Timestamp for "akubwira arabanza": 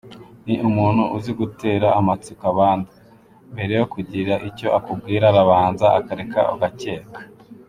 4.77-5.85